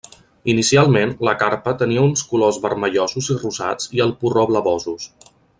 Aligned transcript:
Inicialment 0.53 1.11
la 1.29 1.33
carpa 1.43 1.75
tenia 1.83 2.07
uns 2.07 2.25
colors 2.33 2.59
vermellosos 2.65 3.31
i 3.37 3.41
rosats 3.45 3.95
i 3.99 4.05
el 4.07 4.19
porró 4.25 4.51
blavosos. 4.55 5.11